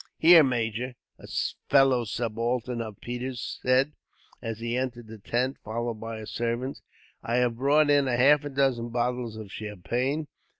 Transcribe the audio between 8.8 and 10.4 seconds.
bottles of champagne.